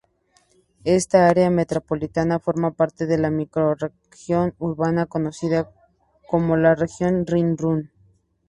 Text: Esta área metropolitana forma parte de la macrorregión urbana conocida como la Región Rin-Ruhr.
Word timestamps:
Esta 0.99 1.27
área 1.31 1.51
metropolitana 1.51 2.39
forma 2.39 2.71
parte 2.71 3.05
de 3.05 3.19
la 3.19 3.29
macrorregión 3.29 4.55
urbana 4.57 5.05
conocida 5.05 5.71
como 6.27 6.57
la 6.57 6.73
Región 6.73 7.27
Rin-Ruhr. 7.27 7.91